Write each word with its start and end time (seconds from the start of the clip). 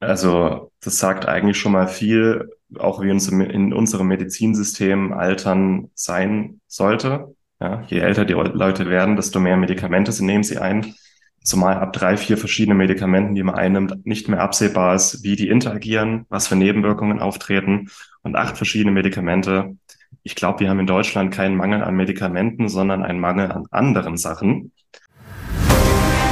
Also 0.00 0.70
das 0.80 0.98
sagt 0.98 1.26
eigentlich 1.26 1.58
schon 1.58 1.72
mal 1.72 1.88
viel, 1.88 2.50
auch 2.78 3.02
wie 3.02 3.10
in 3.10 3.72
unserem 3.72 4.06
Medizinsystem 4.06 5.12
altern 5.12 5.90
sein 5.94 6.60
sollte. 6.66 7.34
Ja, 7.60 7.82
je 7.88 7.98
älter 7.98 8.24
die 8.24 8.34
Leute 8.34 8.88
werden, 8.88 9.16
desto 9.16 9.40
mehr 9.40 9.56
Medikamente 9.56 10.12
nehmen 10.24 10.44
sie 10.44 10.58
ein. 10.58 10.94
Zumal 11.42 11.78
ab 11.78 11.92
drei, 11.92 12.16
vier 12.16 12.36
verschiedene 12.36 12.74
Medikamenten, 12.74 13.34
die 13.34 13.42
man 13.42 13.54
einnimmt, 13.54 14.06
nicht 14.06 14.28
mehr 14.28 14.42
absehbar 14.42 14.94
ist, 14.94 15.24
wie 15.24 15.34
die 15.34 15.48
interagieren, 15.48 16.26
was 16.28 16.46
für 16.46 16.56
Nebenwirkungen 16.56 17.20
auftreten. 17.20 17.88
Und 18.22 18.36
acht 18.36 18.56
verschiedene 18.56 18.92
Medikamente. 18.92 19.76
Ich 20.22 20.34
glaube, 20.34 20.60
wir 20.60 20.68
haben 20.68 20.80
in 20.80 20.86
Deutschland 20.86 21.32
keinen 21.32 21.56
Mangel 21.56 21.82
an 21.82 21.96
Medikamenten, 21.96 22.68
sondern 22.68 23.02
einen 23.02 23.18
Mangel 23.18 23.50
an 23.50 23.64
anderen 23.70 24.16
Sachen. 24.16 24.72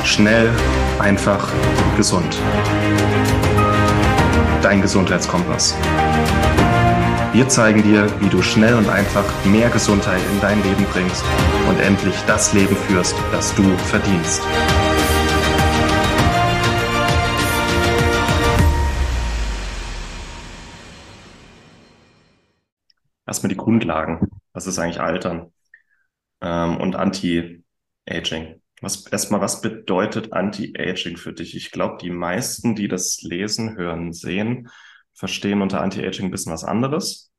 Schnell, 0.04 0.50
einfach, 1.00 1.50
gesund 1.96 2.38
dein 4.66 4.82
Gesundheitskompass. 4.82 5.76
Wir 7.32 7.48
zeigen 7.48 7.84
dir, 7.84 8.10
wie 8.20 8.28
du 8.28 8.42
schnell 8.42 8.74
und 8.74 8.88
einfach 8.88 9.24
mehr 9.44 9.70
Gesundheit 9.70 10.20
in 10.32 10.40
dein 10.40 10.60
Leben 10.64 10.84
bringst 10.86 11.24
und 11.68 11.78
endlich 11.78 12.16
das 12.26 12.52
Leben 12.52 12.74
führst, 12.74 13.14
das 13.30 13.54
du 13.54 13.62
verdienst. 13.76 14.42
Erstmal 23.24 23.50
die 23.50 23.56
Grundlagen. 23.56 24.28
Was 24.52 24.66
ist 24.66 24.80
eigentlich 24.80 25.00
Altern? 25.00 25.52
Ähm, 26.40 26.78
und 26.78 26.96
Anti-Aging. 26.96 28.60
Was, 28.82 29.06
erstmal, 29.06 29.40
was 29.40 29.62
bedeutet 29.62 30.32
Anti-Aging 30.32 31.16
für 31.16 31.32
dich? 31.32 31.56
Ich 31.56 31.70
glaube, 31.70 31.96
die 32.00 32.10
meisten, 32.10 32.74
die 32.74 32.88
das 32.88 33.22
lesen, 33.22 33.76
hören, 33.76 34.12
sehen, 34.12 34.68
verstehen 35.14 35.62
unter 35.62 35.80
Anti-Aging 35.80 36.26
ein 36.26 36.30
bisschen 36.30 36.52
was 36.52 36.64
anderes. 36.64 37.32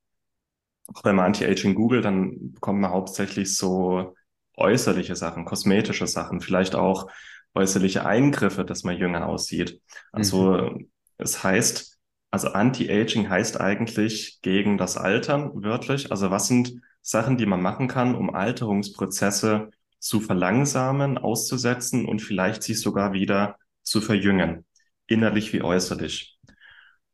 Auch 0.87 1.03
wenn 1.03 1.15
man 1.15 1.25
Anti-Aging 1.27 1.75
googelt, 1.75 2.05
dann 2.05 2.53
bekommt 2.53 2.79
man 2.79 2.91
hauptsächlich 2.91 3.55
so 3.55 4.15
äußerliche 4.55 5.15
Sachen, 5.15 5.45
kosmetische 5.45 6.07
Sachen, 6.07 6.41
vielleicht 6.41 6.73
auch 6.73 7.07
äußerliche 7.53 8.05
Eingriffe, 8.05 8.65
dass 8.65 8.83
man 8.83 8.97
jünger 8.97 9.27
aussieht. 9.27 9.81
Also 10.11 10.53
mhm. 10.53 10.89
es 11.17 11.43
heißt, 11.43 11.99
also 12.31 12.49
Anti-Aging 12.49 13.29
heißt 13.29 13.59
eigentlich 13.61 14.39
gegen 14.41 14.77
das 14.77 14.97
Altern, 14.97 15.51
wörtlich. 15.53 16.11
Also 16.11 16.31
was 16.31 16.47
sind 16.47 16.81
Sachen, 17.01 17.37
die 17.37 17.45
man 17.45 17.61
machen 17.61 17.87
kann, 17.87 18.15
um 18.15 18.33
Alterungsprozesse 18.33 19.69
zu 20.07 20.21
verlangsamen, 20.21 21.17
auszusetzen 21.17 22.05
und 22.05 22.21
vielleicht 22.21 22.63
sich 22.63 22.79
sogar 22.79 23.13
wieder 23.13 23.57
zu 23.83 24.01
verjüngen, 24.01 24.65
innerlich 25.07 25.53
wie 25.53 25.61
äußerlich. 25.61 26.39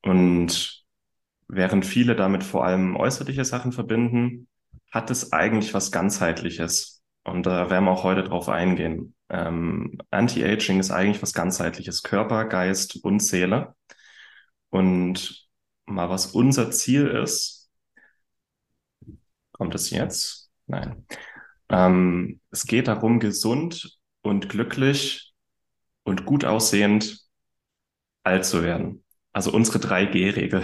Und 0.02 0.84
während 1.48 1.86
viele 1.86 2.16
damit 2.16 2.44
vor 2.44 2.66
allem 2.66 2.96
äußerliche 2.96 3.46
Sachen 3.46 3.72
verbinden, 3.72 4.48
hat 4.92 5.10
es 5.10 5.34
eigentlich 5.34 5.74
was 5.74 5.92
ganzheitliches. 5.92 7.02
Und 7.24 7.46
da 7.46 7.70
werden 7.70 7.86
wir 7.86 7.92
auch 7.92 8.04
heute 8.04 8.24
drauf 8.24 8.50
eingehen. 8.50 9.16
Ähm, 9.30 9.98
Anti-Aging 10.12 10.80
ist 10.80 10.92
eigentlich 10.92 11.22
was 11.22 11.34
ganzheitliches, 11.34 12.04
Körper, 12.04 12.46
Geist 12.46 13.04
und 13.04 13.22
Seele. 13.22 13.76
Und 14.70 15.48
mal 15.86 16.10
was 16.10 16.28
unser 16.28 16.72
Ziel 16.72 17.08
ist, 17.08 17.72
kommt 19.52 19.74
es 19.74 19.90
jetzt? 19.90 20.52
Nein. 20.68 21.06
Ähm, 21.74 22.40
es 22.52 22.68
geht 22.68 22.88
darum, 22.88 23.20
gesund 23.20 23.98
und 24.22 24.48
glücklich 24.48 25.34
und 26.04 26.26
gut 26.26 26.46
aussehend 26.46 27.26
alt 28.24 28.46
zu 28.46 28.62
werden. 28.62 29.04
Also 29.32 29.52
unsere 29.52 29.80
3G-Regel. 29.80 30.64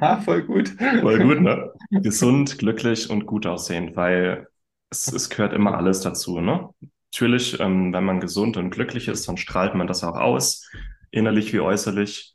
ah, 0.00 0.20
voll 0.24 0.42
gut. 0.42 0.70
Voll 1.00 1.20
gut, 1.20 1.40
ne? 1.40 1.72
Gesund, 1.90 2.58
glücklich 2.58 3.08
und 3.08 3.26
gut 3.26 3.46
aussehend, 3.46 3.94
weil 3.94 4.48
es, 4.90 5.06
es 5.12 5.30
gehört 5.30 5.52
immer 5.52 5.76
alles 5.76 6.00
dazu, 6.00 6.40
ne? 6.40 6.68
Natürlich, 7.12 7.60
ähm, 7.60 7.92
wenn 7.92 8.04
man 8.04 8.18
gesund 8.18 8.56
und 8.56 8.70
glücklich 8.70 9.06
ist, 9.06 9.28
dann 9.28 9.36
strahlt 9.36 9.76
man 9.76 9.86
das 9.86 10.02
auch 10.02 10.16
aus, 10.16 10.68
innerlich 11.12 11.52
wie 11.52 11.60
äußerlich. 11.60 12.34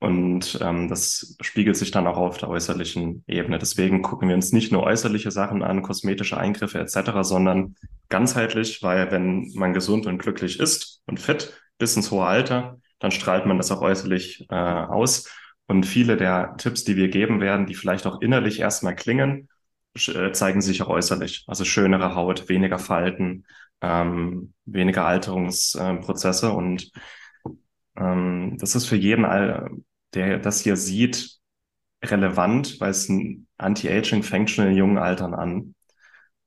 Und 0.00 0.58
ähm, 0.60 0.88
das 0.88 1.36
spiegelt 1.40 1.76
sich 1.76 1.90
dann 1.90 2.06
auch 2.06 2.18
auf 2.18 2.36
der 2.36 2.50
äußerlichen 2.50 3.24
Ebene. 3.26 3.58
Deswegen 3.58 4.02
gucken 4.02 4.28
wir 4.28 4.34
uns 4.34 4.52
nicht 4.52 4.70
nur 4.70 4.82
äußerliche 4.82 5.30
Sachen 5.30 5.62
an, 5.62 5.82
kosmetische 5.82 6.36
Eingriffe 6.36 6.78
etc., 6.78 7.22
sondern 7.22 7.76
ganzheitlich, 8.10 8.82
weil 8.82 9.10
wenn 9.10 9.50
man 9.54 9.72
gesund 9.72 10.06
und 10.06 10.18
glücklich 10.18 10.60
ist 10.60 11.00
und 11.06 11.20
fit 11.20 11.54
bis 11.78 11.96
ins 11.96 12.10
hohe 12.10 12.26
Alter, 12.26 12.80
dann 12.98 13.12
strahlt 13.12 13.46
man 13.46 13.56
das 13.56 13.70
auch 13.70 13.80
äußerlich 13.80 14.46
äh, 14.50 14.54
aus. 14.54 15.28
Und 15.66 15.86
viele 15.86 16.16
der 16.16 16.56
Tipps, 16.58 16.84
die 16.84 16.96
wir 16.96 17.08
geben 17.08 17.40
werden, 17.40 17.66
die 17.66 17.74
vielleicht 17.74 18.06
auch 18.06 18.20
innerlich 18.20 18.60
erstmal 18.60 18.94
klingen, 18.94 19.48
äh, 19.94 20.32
zeigen 20.32 20.60
sich 20.60 20.82
auch 20.82 20.88
äußerlich. 20.88 21.44
Also 21.46 21.64
schönere 21.64 22.14
Haut, 22.14 22.48
weniger 22.48 22.78
Falten, 22.78 23.46
ähm, 23.80 24.52
weniger 24.66 25.06
Alterungsprozesse. 25.06 26.48
Äh, 26.48 26.50
und 26.50 26.90
ähm, 27.96 28.56
das 28.58 28.74
ist 28.74 28.86
für 28.86 28.96
jeden 28.96 29.24
der 30.14 30.38
das 30.38 30.60
hier 30.60 30.76
sieht, 30.76 31.38
relevant, 32.04 32.80
weil 32.80 32.90
es 32.90 33.08
ein 33.08 33.46
Anti-Aging 33.58 34.22
fängt 34.22 34.50
schon 34.50 34.66
in 34.68 34.76
jungen 34.76 34.98
Altern 34.98 35.34
an. 35.34 35.74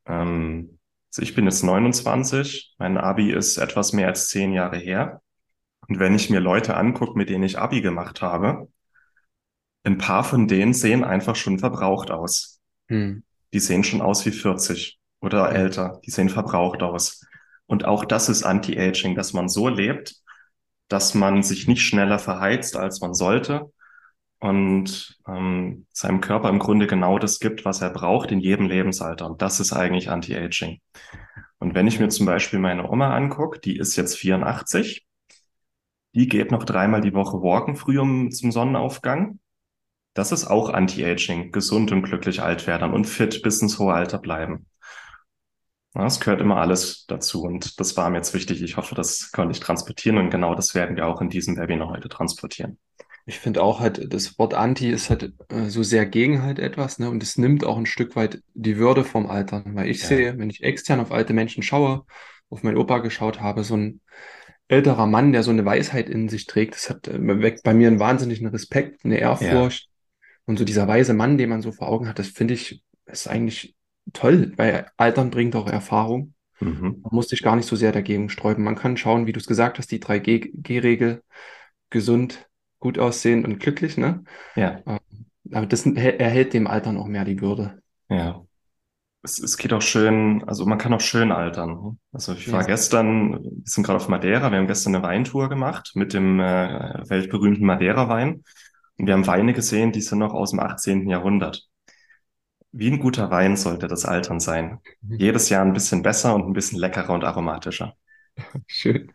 Ähm, 0.05 0.79
also 1.09 1.21
ich 1.21 1.35
bin 1.35 1.45
jetzt 1.45 1.63
29, 1.63 2.75
mein 2.77 2.97
Abi 2.97 3.31
ist 3.31 3.57
etwas 3.57 3.93
mehr 3.93 4.07
als 4.07 4.27
zehn 4.29 4.53
Jahre 4.53 4.77
her. 4.77 5.21
Und 5.87 5.99
wenn 5.99 6.15
ich 6.15 6.29
mir 6.29 6.39
Leute 6.39 6.75
angucke, 6.75 7.17
mit 7.17 7.29
denen 7.29 7.43
ich 7.43 7.57
Abi 7.57 7.81
gemacht 7.81 8.21
habe, 8.21 8.67
ein 9.83 9.97
paar 9.97 10.23
von 10.23 10.47
denen 10.47 10.73
sehen 10.73 11.03
einfach 11.03 11.35
schon 11.35 11.59
verbraucht 11.59 12.11
aus. 12.11 12.59
Hm. 12.89 13.23
Die 13.53 13.59
sehen 13.59 13.83
schon 13.83 14.01
aus 14.01 14.25
wie 14.25 14.31
40 14.31 14.99
oder 15.21 15.51
älter. 15.51 16.01
Die 16.05 16.11
sehen 16.11 16.29
verbraucht 16.29 16.83
aus. 16.83 17.25
Und 17.67 17.85
auch 17.85 18.03
das 18.03 18.27
ist 18.27 18.43
Anti-Aging, 18.43 19.15
dass 19.15 19.33
man 19.33 19.47
so 19.47 19.69
lebt, 19.69 20.21
dass 20.87 21.13
man 21.13 21.43
sich 21.43 21.67
nicht 21.67 21.81
schneller 21.81 22.19
verheizt, 22.19 22.77
als 22.77 23.01
man 23.01 23.13
sollte 23.13 23.71
und 24.39 25.17
ähm, 25.27 25.87
seinem 25.91 26.21
Körper 26.21 26.49
im 26.49 26.59
Grunde 26.59 26.87
genau 26.87 27.19
das 27.19 27.39
gibt, 27.39 27.65
was 27.65 27.81
er 27.81 27.89
braucht 27.89 28.31
in 28.31 28.39
jedem 28.39 28.67
Lebensalter. 28.67 29.25
Und 29.25 29.41
das 29.41 29.59
ist 29.59 29.73
eigentlich 29.73 30.09
Anti-Aging. 30.09 30.79
Und 31.59 31.73
wenn 31.73 31.87
ich 31.87 31.99
mir 31.99 32.09
zum 32.09 32.25
Beispiel 32.25 32.59
meine 32.59 32.89
Oma 32.89 33.15
angucke, 33.15 33.59
die 33.59 33.77
ist 33.77 33.95
jetzt 33.95 34.15
84, 34.17 35.05
die 36.13 36.27
geht 36.27 36.51
noch 36.51 36.63
dreimal 36.63 37.01
die 37.01 37.13
Woche 37.13 37.41
walken 37.41 37.75
früh 37.75 37.99
um 37.99 38.31
zum 38.31 38.51
Sonnenaufgang. 38.51 39.39
Das 40.13 40.31
ist 40.31 40.47
auch 40.47 40.69
Anti-Aging, 40.69 41.51
gesund 41.51 41.91
und 41.91 42.03
glücklich 42.03 42.41
alt 42.41 42.67
werden 42.67 42.93
und 42.93 43.05
fit 43.05 43.41
bis 43.43 43.61
ins 43.61 43.77
hohe 43.79 43.93
Alter 43.93 44.17
bleiben. 44.19 44.67
Es 45.93 46.19
gehört 46.19 46.41
immer 46.41 46.57
alles 46.57 47.05
dazu 47.07 47.43
und 47.43 47.79
das 47.79 47.97
war 47.97 48.09
mir 48.09 48.17
jetzt 48.17 48.33
wichtig. 48.33 48.61
Ich 48.61 48.77
hoffe, 48.77 48.93
das 48.93 49.31
konnte 49.31 49.53
ich 49.53 49.59
transportieren 49.59 50.17
und 50.17 50.29
genau 50.29 50.53
das 50.53 50.75
werden 50.75 50.95
wir 50.95 51.07
auch 51.07 51.21
in 51.21 51.29
diesem 51.29 51.57
Webinar 51.57 51.89
heute 51.89 52.07
transportieren. 52.07 52.77
Ich 53.25 53.39
finde 53.39 53.61
auch 53.61 53.81
halt, 53.81 54.13
das 54.13 54.39
Wort 54.39 54.53
Anti 54.53 54.89
ist 54.89 55.09
halt 55.09 55.33
äh, 55.49 55.65
so 55.65 55.83
sehr 55.83 56.05
gegen 56.05 56.43
halt 56.43 56.59
etwas, 56.59 56.97
ne? 56.97 57.09
Und 57.09 57.21
es 57.21 57.37
nimmt 57.37 57.65
auch 57.65 57.77
ein 57.77 57.85
Stück 57.85 58.15
weit 58.15 58.41
die 58.53 58.77
Würde 58.77 59.03
vom 59.03 59.27
Altern. 59.27 59.75
Weil 59.75 59.89
ich 59.89 60.01
ja. 60.03 60.07
sehe, 60.07 60.37
wenn 60.37 60.49
ich 60.49 60.63
extern 60.63 61.01
auf 61.01 61.11
alte 61.11 61.33
Menschen 61.33 61.61
schaue, 61.61 62.05
auf 62.49 62.63
meinen 62.63 62.77
Opa 62.77 62.99
geschaut 62.99 63.41
habe, 63.41 63.65
so 63.65 63.75
ein 63.75 63.99
älterer 64.69 65.07
Mann, 65.07 65.33
der 65.33 65.43
so 65.43 65.51
eine 65.51 65.65
Weisheit 65.65 66.09
in 66.09 66.29
sich 66.29 66.45
trägt, 66.45 66.75
das 66.75 66.89
hat 66.89 67.09
äh, 67.09 67.41
weckt 67.41 67.63
bei 67.63 67.73
mir 67.73 67.87
einen 67.87 67.99
wahnsinnigen 67.99 68.47
Respekt, 68.47 69.03
eine 69.03 69.17
Ehrfurcht. 69.17 69.83
Ja. 69.83 69.91
Und 70.45 70.57
so 70.57 70.63
dieser 70.63 70.87
weise 70.87 71.13
Mann, 71.13 71.37
den 71.37 71.49
man 71.49 71.61
so 71.61 71.73
vor 71.73 71.89
Augen 71.89 72.07
hat, 72.07 72.19
das 72.19 72.27
finde 72.27 72.53
ich, 72.53 72.81
ist 73.07 73.27
eigentlich 73.27 73.75
toll, 74.13 74.53
weil 74.57 74.87
Altern 74.97 75.29
bringt 75.29 75.55
auch 75.55 75.67
Erfahrung. 75.67 76.33
Mhm. 76.59 77.01
Man 77.03 77.11
muss 77.11 77.29
sich 77.29 77.43
gar 77.43 77.55
nicht 77.55 77.67
so 77.67 77.75
sehr 77.75 77.91
dagegen 77.91 78.29
sträuben. 78.29 78.63
Man 78.63 78.75
kann 78.75 78.97
schauen, 78.97 79.27
wie 79.27 79.33
du 79.33 79.39
es 79.39 79.47
gesagt 79.47 79.77
hast, 79.77 79.91
die 79.91 79.99
3G-Regel, 79.99 81.23
gesund, 81.89 82.49
gut 82.79 82.99
aussehen 82.99 83.45
und 83.45 83.59
glücklich, 83.59 83.97
ne? 83.97 84.23
Ja. 84.55 84.81
Ähm, 84.85 84.99
aber 85.53 85.65
das 85.65 85.85
erhält 85.85 86.53
dem 86.53 86.67
Altern 86.67 86.97
auch 86.97 87.07
mehr 87.07 87.25
die 87.25 87.41
Würde. 87.41 87.81
Ja. 88.09 88.43
Es, 89.23 89.39
es 89.39 89.57
geht 89.57 89.73
auch 89.73 89.81
schön, 89.81 90.43
also 90.45 90.65
man 90.65 90.77
kann 90.77 90.93
auch 90.93 91.01
schön 91.01 91.31
altern. 91.31 91.69
Ne? 91.69 91.97
Also 92.11 92.33
ich 92.33 92.51
war 92.51 92.61
ja. 92.61 92.67
gestern, 92.67 93.43
wir 93.43 93.51
sind 93.63 93.83
gerade 93.85 93.97
auf 93.97 94.09
Madeira, 94.09 94.51
wir 94.51 94.57
haben 94.57 94.67
gestern 94.67 94.95
eine 94.95 95.03
Weintour 95.03 95.49
gemacht 95.49 95.91
mit 95.95 96.13
dem 96.13 96.39
äh, 96.39 97.09
weltberühmten 97.09 97.65
Madeira-Wein. 97.65 98.43
Und 98.97 99.05
wir 99.05 99.13
haben 99.13 99.27
Weine 99.27 99.53
gesehen, 99.53 99.91
die 99.91 100.01
sind 100.01 100.19
noch 100.19 100.33
aus 100.33 100.51
dem 100.51 100.59
18. 100.59 101.07
Jahrhundert 101.07 101.67
wie 102.71 102.91
ein 102.91 102.99
guter 102.99 103.31
Wein 103.31 103.55
sollte 103.55 103.87
das 103.87 104.05
Altern 104.05 104.39
sein. 104.39 104.79
Mhm. 105.01 105.17
Jedes 105.17 105.49
Jahr 105.49 105.63
ein 105.63 105.73
bisschen 105.73 106.03
besser 106.03 106.35
und 106.35 106.47
ein 106.47 106.53
bisschen 106.53 106.79
leckerer 106.79 107.13
und 107.13 107.23
aromatischer. 107.23 107.95
Schön. 108.67 109.11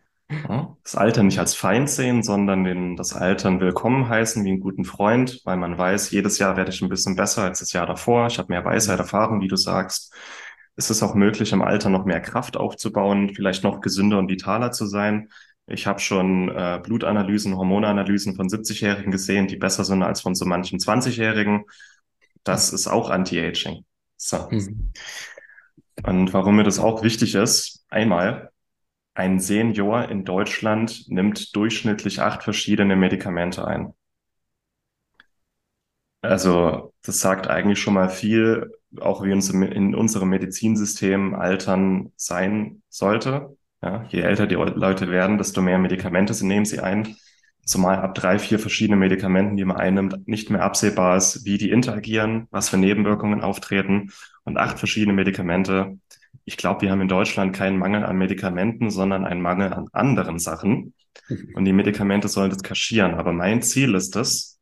das 0.83 0.95
Altern 0.95 1.27
nicht 1.27 1.39
als 1.39 1.53
Feind 1.53 1.89
sehen, 1.89 2.23
sondern 2.23 2.63
den, 2.63 2.95
das 2.95 3.13
Altern 3.13 3.59
willkommen 3.59 4.09
heißen 4.09 4.43
wie 4.43 4.49
einen 4.49 4.59
guten 4.59 4.83
Freund, 4.83 5.41
weil 5.45 5.57
man 5.57 5.77
weiß, 5.77 6.11
jedes 6.11 6.39
Jahr 6.39 6.57
werde 6.57 6.71
ich 6.71 6.81
ein 6.81 6.89
bisschen 6.89 7.15
besser 7.15 7.43
als 7.43 7.59
das 7.59 7.71
Jahr 7.73 7.85
davor. 7.85 8.27
Ich 8.27 8.39
habe 8.39 8.51
mehr 8.51 8.65
Weisheit, 8.65 8.97
mhm. 8.97 9.01
Erfahrung, 9.01 9.41
wie 9.41 9.47
du 9.47 9.55
sagst. 9.55 10.13
Es 10.75 10.89
ist 10.89 11.03
auch 11.03 11.13
möglich, 11.13 11.51
im 11.51 11.61
Alter 11.61 11.89
noch 11.89 12.05
mehr 12.05 12.21
Kraft 12.21 12.57
aufzubauen, 12.57 13.31
vielleicht 13.35 13.63
noch 13.63 13.79
gesünder 13.79 14.17
und 14.17 14.29
vitaler 14.29 14.71
zu 14.71 14.87
sein. 14.87 15.29
Ich 15.67 15.87
habe 15.87 15.99
schon 15.99 16.49
äh, 16.49 16.81
Blutanalysen, 16.83 17.55
Hormonanalysen 17.55 18.35
von 18.35 18.47
70-Jährigen 18.47 19.11
gesehen, 19.11 19.47
die 19.47 19.55
besser 19.55 19.85
sind 19.85 20.03
als 20.03 20.21
von 20.21 20.35
so 20.35 20.45
manchen 20.45 20.79
20-Jährigen. 20.79 21.65
Das 22.43 22.73
ist 22.73 22.87
auch 22.87 23.09
Anti-Aging. 23.09 23.85
So. 24.17 24.47
Mhm. 24.49 24.91
Und 26.03 26.33
warum 26.33 26.55
mir 26.55 26.63
das 26.63 26.79
auch 26.79 27.03
wichtig 27.03 27.35
ist, 27.35 27.85
einmal, 27.89 28.51
ein 29.13 29.39
Senior 29.39 30.09
in 30.09 30.25
Deutschland 30.25 31.07
nimmt 31.07 31.55
durchschnittlich 31.55 32.19
acht 32.21 32.43
verschiedene 32.43 32.95
Medikamente 32.95 33.65
ein. 33.67 33.93
Also 36.21 36.93
das 37.03 37.19
sagt 37.19 37.47
eigentlich 37.47 37.79
schon 37.79 37.93
mal 37.93 38.09
viel, 38.09 38.71
auch 38.99 39.23
wie 39.23 39.33
uns 39.33 39.49
in 39.49 39.93
unserem 39.93 40.29
Medizinsystem 40.29 41.35
altern 41.35 42.11
sein 42.15 42.81
sollte. 42.87 43.57
Ja, 43.81 44.05
je 44.09 44.21
älter 44.21 44.47
die 44.47 44.55
Leute 44.55 45.09
werden, 45.09 45.37
desto 45.37 45.61
mehr 45.61 45.77
Medikamente 45.77 46.33
nehmen 46.45 46.65
sie 46.65 46.79
ein. 46.79 47.17
Zumal 47.65 47.99
ab 47.99 48.13
drei, 48.15 48.39
vier 48.39 48.59
verschiedene 48.59 48.97
Medikamenten, 48.97 49.55
die 49.55 49.63
man 49.65 49.77
einnimmt, 49.77 50.27
nicht 50.27 50.49
mehr 50.49 50.63
absehbar 50.63 51.15
ist, 51.15 51.45
wie 51.45 51.57
die 51.57 51.69
interagieren, 51.69 52.47
was 52.51 52.69
für 52.69 52.77
Nebenwirkungen 52.77 53.41
auftreten. 53.41 54.11
Und 54.43 54.57
acht 54.57 54.79
verschiedene 54.79 55.13
Medikamente. 55.13 55.97
Ich 56.43 56.57
glaube, 56.57 56.81
wir 56.81 56.91
haben 56.91 56.99
in 56.99 57.07
Deutschland 57.07 57.55
keinen 57.55 57.77
Mangel 57.77 58.03
an 58.03 58.17
Medikamenten, 58.17 58.91
sondern 58.91 59.23
einen 59.23 59.41
Mangel 59.41 59.71
an 59.71 59.87
anderen 59.93 60.39
Sachen. 60.39 60.93
Und 61.55 61.63
die 61.63 61.71
Medikamente 61.71 62.27
sollen 62.27 62.49
das 62.49 62.63
kaschieren. 62.63 63.13
Aber 63.13 63.31
mein 63.31 63.61
Ziel 63.61 63.95
ist 63.95 64.15
es, 64.17 64.59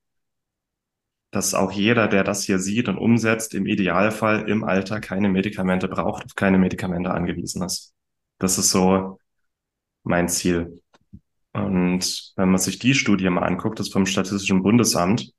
dass 1.32 1.54
auch 1.54 1.72
jeder, 1.72 2.08
der 2.08 2.24
das 2.24 2.44
hier 2.44 2.60
sieht 2.60 2.88
und 2.90 2.98
umsetzt, 2.98 3.56
im 3.56 3.66
Idealfall 3.66 4.50
im 4.50 4.64
Alter 4.64 5.00
keine 5.00 5.30
Medikamente 5.30 5.88
braucht, 5.88 6.26
auf 6.26 6.36
keine 6.36 6.58
Medikamente 6.60 7.10
angewiesen 7.12 7.64
ist. 7.64 7.96
Das 8.38 8.58
ist 8.58 8.70
so 8.70 9.18
mein 10.04 10.28
Ziel. 10.30 10.81
Und 11.54 12.34
wenn 12.36 12.50
man 12.50 12.60
sich 12.60 12.80
die 12.80 12.94
Studie 12.94 13.30
mal 13.30 13.44
anguckt, 13.44 13.80
das 13.80 13.90
vom 13.90 14.06
Statistischen 14.06 14.64
Bundesamt, 14.64 15.34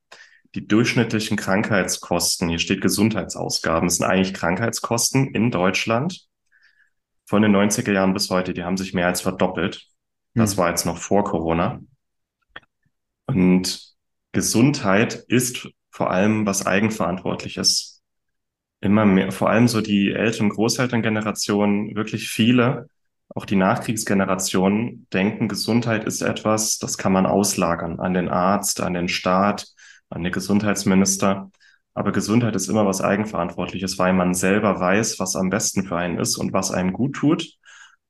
die 0.55 0.67
durchschnittlichen 0.67 1.37
Krankheitskosten, 1.37 2.49
hier 2.49 2.59
steht 2.59 2.81
Gesundheitsausgaben, 2.81 3.87
das 3.87 3.97
sind 3.97 4.05
eigentlich 4.05 4.33
Krankheitskosten 4.33 5.33
in 5.33 5.49
Deutschland 5.49 6.27
von 7.25 7.41
den 7.41 7.55
90er 7.55 7.91
Jahren 7.91 8.13
bis 8.13 8.29
heute, 8.29 8.53
die 8.53 8.63
haben 8.63 8.77
sich 8.77 8.93
mehr 8.93 9.07
als 9.07 9.21
verdoppelt. 9.21 9.87
Das 10.35 10.51
hm. 10.51 10.57
war 10.57 10.69
jetzt 10.69 10.85
noch 10.85 10.97
vor 10.97 11.23
Corona. 11.23 11.81
Und 13.25 13.93
Gesundheit 14.31 15.15
ist 15.27 15.69
vor 15.89 16.11
allem 16.11 16.45
was 16.45 16.65
eigenverantwortlich 16.65 17.57
ist. 17.57 18.01
Immer 18.81 19.05
mehr, 19.05 19.31
vor 19.31 19.49
allem 19.49 19.67
so 19.67 19.79
die 19.79 20.11
Eltern- 20.11 20.47
und 20.47 20.55
Großelterngeneration, 20.55 21.95
wirklich 21.95 22.29
viele, 22.29 22.87
auch 23.29 23.45
die 23.45 23.55
Nachkriegsgenerationen 23.55 25.07
denken, 25.11 25.47
Gesundheit 25.47 26.03
ist 26.03 26.21
etwas, 26.21 26.77
das 26.77 26.97
kann 26.97 27.11
man 27.11 27.25
auslagern 27.25 27.99
an 27.99 28.13
den 28.13 28.29
Arzt, 28.29 28.81
an 28.81 28.93
den 28.93 29.07
Staat, 29.07 29.67
an 30.09 30.23
den 30.23 30.31
Gesundheitsminister. 30.31 31.49
Aber 31.95 32.11
Gesundheit 32.11 32.55
ist 32.55 32.69
immer 32.69 32.85
was 32.85 33.01
Eigenverantwortliches, 33.01 33.97
weil 33.99 34.13
man 34.13 34.33
selber 34.33 34.79
weiß, 34.79 35.19
was 35.19 35.35
am 35.35 35.49
besten 35.49 35.85
für 35.85 35.97
einen 35.97 36.19
ist 36.19 36.37
und 36.37 36.53
was 36.53 36.71
einem 36.71 36.93
gut 36.93 37.15
tut. 37.15 37.53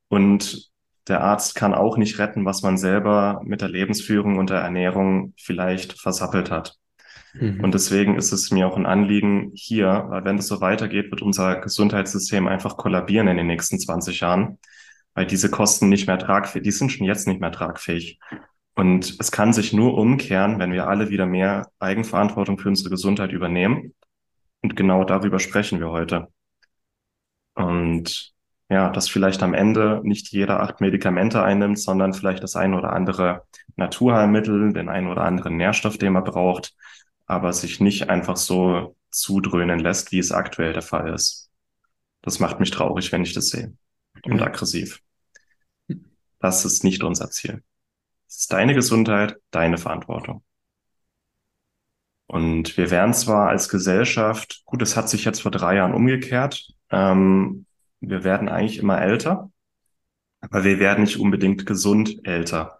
Und 0.08 0.72
der 1.08 1.22
Arzt 1.22 1.56
kann 1.56 1.74
auch 1.74 1.98
nicht 1.98 2.18
retten, 2.20 2.46
was 2.46 2.62
man 2.62 2.78
selber 2.78 3.42
mit 3.44 3.62
der 3.62 3.70
Lebensführung 3.70 4.38
und 4.38 4.50
der 4.50 4.60
Ernährung 4.60 5.34
vielleicht 5.38 6.00
versappelt 6.00 6.50
hat. 6.50 6.78
Mhm. 7.34 7.62
Und 7.62 7.74
deswegen 7.74 8.16
ist 8.16 8.32
es 8.32 8.52
mir 8.52 8.68
auch 8.68 8.78
ein 8.78 8.86
Anliegen 8.86 9.52
hier, 9.54 10.06
weil 10.10 10.24
wenn 10.24 10.38
es 10.38 10.48
so 10.48 10.62
weitergeht, 10.62 11.12
wird 11.12 11.22
unser 11.22 11.60
Gesundheitssystem 11.60 12.48
einfach 12.48 12.78
kollabieren 12.78 13.28
in 13.28 13.38
den 13.38 13.48
nächsten 13.48 13.80
20 13.80 14.22
Jahren, 14.22 14.60
weil 15.14 15.26
diese 15.26 15.50
Kosten 15.50 15.90
nicht 15.90 16.08
mehr 16.08 16.20
tragfähig, 16.20 16.64
die 16.64 16.72
sind 16.72 16.92
schon 16.92 17.06
jetzt 17.06 17.28
nicht 17.28 17.42
mehr 17.42 17.52
tragfähig. 17.52 18.20
Und 18.76 19.18
es 19.20 19.32
kann 19.32 19.54
sich 19.54 19.74
nur 19.74 19.98
umkehren, 19.98 20.60
wenn 20.60 20.72
wir 20.72 20.88
alle 20.88 21.10
wieder 21.10 21.26
mehr 21.26 21.70
Eigenverantwortung 21.80 22.58
für 22.58 22.70
unsere 22.70 22.90
Gesundheit 22.90 23.32
übernehmen. 23.32 23.94
Und 24.62 24.76
genau 24.76 25.04
darüber 25.04 25.40
sprechen 25.40 25.80
wir 25.80 25.90
heute. 25.90 26.28
Und 27.54 28.34
ja, 28.70 28.90
dass 28.90 29.10
vielleicht 29.10 29.44
am 29.44 29.54
Ende 29.54 30.02
nicht 30.04 30.30
jeder 30.30 30.62
acht 30.62 30.82
Medikamente 30.82 31.44
einnimmt, 31.44 31.80
sondern 31.80 32.14
vielleicht 32.14 32.42
das 32.42 32.56
ein 32.56 32.74
oder 32.74 32.94
andere 32.94 33.46
Naturheilmittel, 33.76 34.74
den 34.74 34.90
ein 34.90 35.08
oder 35.08 35.24
anderen 35.24 35.58
Nährstoff, 35.58 35.98
den 35.98 36.14
man 36.14 36.24
braucht, 36.24 36.74
aber 37.28 37.54
sich 37.54 37.80
nicht 37.80 38.10
einfach 38.10 38.38
so 38.38 38.96
zudröhnen 39.12 39.80
lässt, 39.80 40.12
wie 40.12 40.20
es 40.20 40.32
aktuell 40.32 40.74
der 40.74 40.82
Fall 40.82 41.14
ist. 41.14 41.52
Das 42.22 42.40
macht 42.40 42.60
mich 42.60 42.72
traurig, 42.72 43.12
wenn 43.12 43.24
ich 43.24 43.34
das 43.34 43.50
sehe. 43.50 43.74
Und 44.26 44.40
ja. 44.40 44.46
aggressiv. 44.46 45.02
Das 46.40 46.66
ist 46.66 46.84
nicht 46.84 47.04
unser 47.04 47.30
Ziel. 47.30 47.64
Es 48.28 48.42
ist 48.42 48.54
deine 48.54 48.74
Gesundheit, 48.74 49.38
deine 49.52 49.78
Verantwortung. 49.78 50.44
Und 52.28 52.78
wir 52.78 52.90
werden 52.90 53.14
zwar 53.14 53.50
als 53.50 53.70
Gesellschaft, 53.70 54.64
gut, 54.66 54.82
es 54.82 54.96
hat 54.98 55.10
sich 55.10 55.24
jetzt 55.26 55.42
vor 55.42 55.52
drei 55.52 55.76
Jahren 55.76 55.94
umgekehrt, 55.94 56.68
ähm, 56.90 57.66
wir 58.00 58.24
werden 58.24 58.50
eigentlich 58.50 58.80
immer 58.80 59.02
älter, 59.02 59.52
aber 60.42 60.64
wir 60.64 60.80
werden 60.80 61.04
nicht 61.04 61.20
unbedingt 61.20 61.66
gesund 61.66 62.20
älter. 62.26 62.80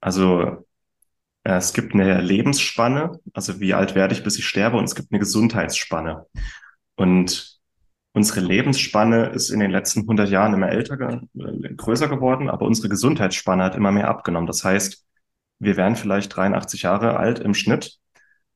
Also 0.00 0.66
äh, 1.44 1.56
es 1.56 1.72
gibt 1.72 1.94
eine 1.94 2.20
Lebensspanne, 2.20 3.20
also 3.32 3.58
wie 3.60 3.74
alt 3.74 3.94
werde 3.94 4.14
ich, 4.14 4.22
bis 4.22 4.38
ich 4.38 4.46
sterbe, 4.46 4.76
und 4.76 4.84
es 4.84 4.94
gibt 4.94 5.12
eine 5.12 5.18
Gesundheitsspanne. 5.18 6.26
Und 6.96 7.53
unsere 8.14 8.40
Lebensspanne 8.40 9.26
ist 9.26 9.50
in 9.50 9.60
den 9.60 9.70
letzten 9.70 10.00
100 10.00 10.30
Jahren 10.30 10.54
immer 10.54 10.70
älter, 10.70 11.20
äh, 11.34 11.74
größer 11.74 12.08
geworden, 12.08 12.48
aber 12.48 12.64
unsere 12.64 12.88
Gesundheitsspanne 12.88 13.62
hat 13.62 13.74
immer 13.74 13.92
mehr 13.92 14.08
abgenommen. 14.08 14.46
Das 14.46 14.64
heißt, 14.64 15.04
wir 15.58 15.76
werden 15.76 15.96
vielleicht 15.96 16.34
83 16.34 16.82
Jahre 16.82 17.16
alt 17.18 17.38
im 17.38 17.54
Schnitt, 17.54 17.98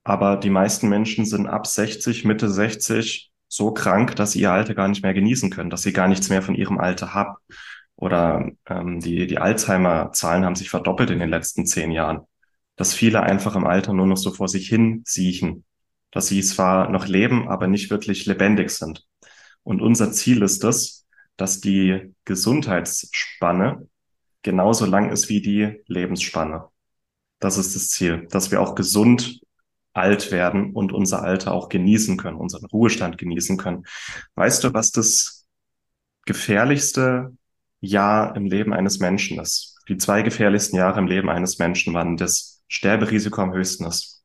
aber 0.04 0.36
die 0.36 0.50
meisten 0.50 0.88
Menschen 0.88 1.26
sind 1.26 1.46
ab 1.46 1.66
60, 1.66 2.24
Mitte 2.24 2.48
60 2.48 3.30
so 3.48 3.72
krank, 3.72 4.16
dass 4.16 4.32
sie 4.32 4.40
ihr 4.40 4.52
Alter 4.52 4.74
gar 4.74 4.88
nicht 4.88 5.02
mehr 5.02 5.14
genießen 5.14 5.50
können, 5.50 5.70
dass 5.70 5.82
sie 5.82 5.92
gar 5.92 6.08
nichts 6.08 6.30
mehr 6.30 6.42
von 6.42 6.54
ihrem 6.54 6.78
Alter 6.78 7.14
haben. 7.14 7.36
Oder 7.96 8.50
ähm, 8.66 9.00
die, 9.00 9.26
die 9.26 9.38
Alzheimer-Zahlen 9.38 10.44
haben 10.44 10.54
sich 10.54 10.70
verdoppelt 10.70 11.10
in 11.10 11.18
den 11.18 11.30
letzten 11.30 11.66
zehn 11.66 11.90
Jahren 11.90 12.26
dass 12.78 12.94
viele 12.94 13.22
einfach 13.22 13.56
im 13.56 13.66
Alter 13.66 13.92
nur 13.92 14.06
noch 14.06 14.16
so 14.16 14.30
vor 14.30 14.48
sich 14.48 14.68
hin 14.68 15.02
siechen, 15.04 15.64
dass 16.12 16.28
sie 16.28 16.40
zwar 16.42 16.88
noch 16.88 17.06
leben, 17.06 17.48
aber 17.48 17.66
nicht 17.66 17.90
wirklich 17.90 18.24
lebendig 18.24 18.70
sind. 18.70 19.04
Und 19.68 19.82
unser 19.82 20.12
Ziel 20.12 20.40
ist 20.40 20.64
es, 20.64 21.06
dass 21.36 21.60
die 21.60 22.14
Gesundheitsspanne 22.24 23.86
genauso 24.40 24.86
lang 24.86 25.10
ist 25.10 25.28
wie 25.28 25.42
die 25.42 25.82
Lebensspanne. 25.84 26.68
Das 27.38 27.58
ist 27.58 27.76
das 27.76 27.90
Ziel, 27.90 28.26
dass 28.30 28.50
wir 28.50 28.62
auch 28.62 28.74
gesund 28.74 29.42
alt 29.92 30.32
werden 30.32 30.72
und 30.72 30.90
unser 30.90 31.22
Alter 31.22 31.52
auch 31.52 31.68
genießen 31.68 32.16
können, 32.16 32.38
unseren 32.38 32.64
Ruhestand 32.64 33.18
genießen 33.18 33.58
können. 33.58 33.84
Weißt 34.36 34.64
du, 34.64 34.72
was 34.72 34.90
das 34.90 35.46
gefährlichste 36.24 37.36
Jahr 37.80 38.36
im 38.36 38.46
Leben 38.46 38.72
eines 38.72 39.00
Menschen 39.00 39.38
ist? 39.38 39.76
Die 39.86 39.98
zwei 39.98 40.22
gefährlichsten 40.22 40.78
Jahre 40.78 40.98
im 40.98 41.08
Leben 41.08 41.28
eines 41.28 41.58
Menschen 41.58 41.92
waren 41.92 42.16
das 42.16 42.62
Sterberisiko 42.68 43.42
am 43.42 43.52
höchsten 43.52 43.84
ist? 43.84 44.24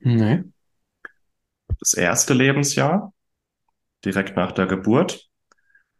Nee. 0.00 0.42
Das 1.78 1.94
erste 1.94 2.34
Lebensjahr, 2.34 3.12
direkt 4.06 4.36
nach 4.36 4.52
der 4.52 4.66
Geburt 4.66 5.28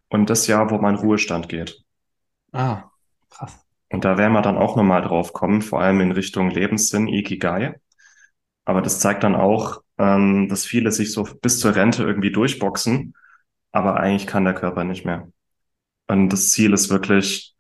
und 0.09 0.31
das 0.31 0.47
Jahr, 0.47 0.71
wo 0.71 0.79
man 0.79 0.95
in 0.95 1.01
Ruhestand 1.01 1.49
geht. 1.49 1.85
Ah, 2.53 2.85
krass. 3.29 3.59
Und 3.91 4.05
da 4.05 4.17
werden 4.17 4.33
wir 4.33 4.43
dann 4.43 4.57
auch 4.57 4.77
nochmal 4.77 5.03
drauf 5.03 5.33
kommen, 5.33 5.61
vor 5.63 5.81
allem 5.81 6.01
in 6.01 6.13
Richtung 6.13 6.51
Lebenssinn, 6.51 7.09
Ikigai. 7.09 7.79
Aber 8.65 8.83
das 8.83 9.01
zeigt 9.01 9.23
dann 9.23 9.37
auch, 9.37 9.83
ähm, 9.99 10.49
dass 10.49 10.65
viele 10.65 10.91
sich 10.91 11.13
so 11.13 11.29
bis 11.41 11.61
zur 11.61 11.75
Rente 11.75 12.03
irgendwie 12.03 12.33
durchboxen, 12.33 13.15
aber 13.73 13.97
eigentlich 14.01 14.27
kann 14.27 14.45
der 14.45 14.55
Körper 14.55 14.85
nicht 14.85 15.05
mehr. 15.05 15.29
Und 16.09 16.31
das 16.31 16.51
Ziel 16.51 16.73
ist 16.73 16.91
wirklich, 16.91 17.55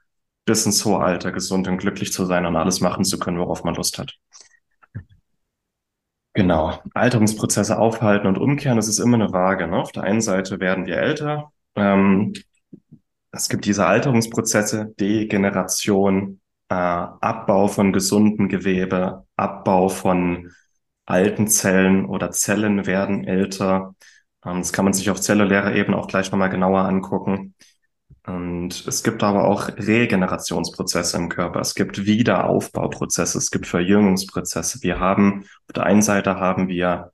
bis 0.47 0.65
ins 0.65 0.85
hohe 0.85 1.01
Alter 1.01 1.33
gesund 1.33 1.69
und 1.69 1.79
glücklich 1.79 2.13
zu 2.13 2.25
sein 2.25 2.47
und 2.47 2.57
alles 2.57 2.81
machen 2.81 3.05
zu 3.05 3.19
können, 3.19 3.39
worauf 3.39 3.65
man 3.65 3.75
Lust 3.75 3.99
hat. 3.99 4.17
Genau. 6.37 6.79
Alterungsprozesse 6.93 7.79
aufhalten 7.79 8.27
und 8.27 8.37
umkehren, 8.37 8.77
das 8.77 8.89
ist 8.89 8.99
immer 8.99 9.15
eine 9.15 9.33
Waage. 9.33 9.67
Ne? 9.67 9.79
Auf 9.79 9.91
der 9.93 10.03
einen 10.03 10.21
Seite 10.21 10.61
werden 10.61 10.85
wir 10.85 10.99
älter. 10.99 11.51
Ähm, 11.75 12.35
es 13.33 13.49
gibt 13.49 13.65
diese 13.65 13.87
Alterungsprozesse, 13.87 14.95
Degeneration, 15.01 16.41
äh, 16.69 16.75
Abbau 16.75 17.69
von 17.69 17.91
gesunden 17.93 18.49
Gewebe, 18.51 19.25
Abbau 19.37 19.89
von 19.89 20.53
alten 21.07 21.49
Zellen 21.49 22.05
oder 22.05 22.31
Zellen 22.33 22.85
werden 22.85 23.25
älter. 23.25 23.95
Ähm, 24.45 24.59
das 24.59 24.75
kann 24.75 24.85
man 24.85 24.93
sich 24.93 25.09
auf 25.09 25.21
zellulärer 25.23 25.75
Ebene 25.75 25.97
auch 25.97 26.07
gleich 26.07 26.31
nochmal 26.31 26.51
genauer 26.51 26.81
angucken. 26.81 27.55
Und 28.27 28.87
es 28.89 29.05
gibt 29.05 29.23
aber 29.23 29.45
auch 29.45 29.69
Regenerationsprozesse 29.69 31.17
im 31.17 31.29
Körper. 31.29 31.61
Es 31.61 31.75
gibt 31.77 32.07
Wiederaufbauprozesse. 32.07 33.39
Es 33.39 33.53
gibt 33.53 33.67
Verjüngungsprozesse. 33.69 34.83
Wir 34.83 34.99
haben, 34.99 35.43
auf 35.43 35.73
der 35.75 35.85
einen 35.85 36.03
Seite 36.03 36.37
haben 36.41 36.67
wir 36.67 37.13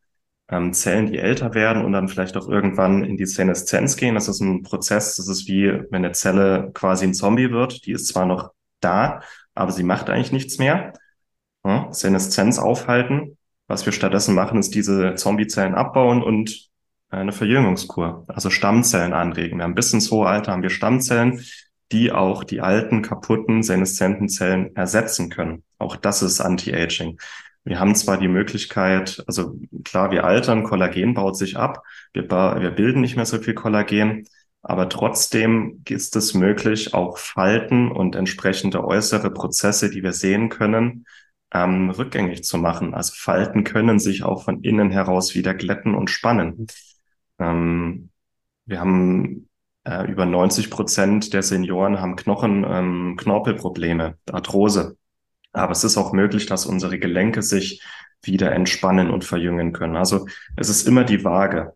ähm, 0.48 0.72
Zellen, 0.72 1.06
die 1.12 1.18
älter 1.18 1.54
werden 1.54 1.84
und 1.84 1.92
dann 1.92 2.08
vielleicht 2.08 2.36
auch 2.38 2.48
irgendwann 2.48 3.04
in 3.04 3.18
die 3.18 3.26
Seneszenz 3.26 3.96
gehen. 3.96 4.14
Das 4.14 4.28
ist 4.28 4.40
ein 4.40 4.62
Prozess. 4.62 5.16
Das 5.16 5.28
ist 5.28 5.46
wie, 5.48 5.68
wenn 5.90 6.04
eine 6.04 6.12
Zelle 6.12 6.70
quasi 6.72 7.04
ein 7.04 7.14
Zombie 7.14 7.50
wird. 7.50 7.84
Die 7.84 7.92
ist 7.92 8.08
zwar 8.08 8.24
noch 8.24 8.52
da, 8.80 9.20
aber 9.54 9.70
sie 9.70 9.84
macht 9.84 10.08
eigentlich 10.08 10.32
nichts 10.32 10.58
mehr. 10.58 10.94
Ja, 11.64 11.92
Seneszenz 11.92 12.58
aufhalten. 12.58 13.36
Was 13.68 13.84
wir 13.86 13.92
stattdessen 13.92 14.34
machen, 14.34 14.58
ist 14.58 14.74
diese 14.74 15.14
Zombiezellen 15.14 15.74
abbauen 15.74 16.22
und 16.22 16.71
eine 17.12 17.32
Verjüngungskur, 17.32 18.24
also 18.28 18.50
Stammzellen 18.50 19.12
anregen. 19.12 19.58
Wir 19.58 19.64
haben 19.64 19.74
bis 19.74 19.92
ins 19.92 20.10
hohe 20.10 20.26
Alter 20.26 20.52
haben 20.52 20.62
wir 20.62 20.70
Stammzellen, 20.70 21.44
die 21.92 22.10
auch 22.10 22.42
die 22.42 22.60
alten, 22.60 23.02
kaputten, 23.02 23.62
seneszenten 23.62 24.28
Zellen 24.28 24.74
ersetzen 24.74 25.28
können. 25.28 25.62
Auch 25.78 25.96
das 25.96 26.22
ist 26.22 26.40
Anti-Aging. 26.40 27.18
Wir 27.64 27.78
haben 27.78 27.94
zwar 27.94 28.18
die 28.18 28.28
Möglichkeit, 28.28 29.22
also 29.26 29.56
klar, 29.84 30.10
wir 30.10 30.24
altern, 30.24 30.64
Kollagen 30.64 31.14
baut 31.14 31.36
sich 31.36 31.56
ab, 31.56 31.82
wir, 32.12 32.28
wir 32.28 32.70
bilden 32.70 33.02
nicht 33.02 33.16
mehr 33.16 33.26
so 33.26 33.38
viel 33.38 33.54
Kollagen, 33.54 34.26
aber 34.62 34.88
trotzdem 34.88 35.82
ist 35.88 36.16
es 36.16 36.34
möglich, 36.34 36.94
auch 36.94 37.18
Falten 37.18 37.90
und 37.90 38.16
entsprechende 38.16 38.84
äußere 38.84 39.30
Prozesse, 39.30 39.90
die 39.90 40.02
wir 40.02 40.12
sehen 40.12 40.48
können, 40.48 41.04
ähm, 41.52 41.90
rückgängig 41.90 42.42
zu 42.42 42.58
machen. 42.58 42.94
Also 42.94 43.12
Falten 43.14 43.64
können 43.64 43.98
sich 43.98 44.24
auch 44.24 44.44
von 44.44 44.62
innen 44.62 44.90
heraus 44.90 45.34
wieder 45.34 45.54
glätten 45.54 45.94
und 45.94 46.10
spannen. 46.10 46.66
Ähm, 47.42 48.10
wir 48.66 48.80
haben 48.80 49.48
äh, 49.84 50.10
über 50.10 50.26
90 50.26 50.70
Prozent 50.70 51.32
der 51.32 51.42
Senioren 51.42 52.00
haben 52.00 52.16
Knochen, 52.16 52.64
ähm, 52.68 53.16
Knorpelprobleme, 53.18 54.16
Arthrose. 54.30 54.96
Aber 55.52 55.72
es 55.72 55.84
ist 55.84 55.96
auch 55.96 56.12
möglich, 56.12 56.46
dass 56.46 56.66
unsere 56.66 56.98
Gelenke 56.98 57.42
sich 57.42 57.82
wieder 58.22 58.52
entspannen 58.52 59.10
und 59.10 59.24
verjüngen 59.24 59.72
können. 59.72 59.96
Also 59.96 60.26
es 60.56 60.68
ist 60.68 60.86
immer 60.86 61.04
die 61.04 61.24
Waage. 61.24 61.74